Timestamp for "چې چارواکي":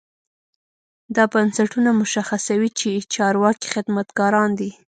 2.79-3.67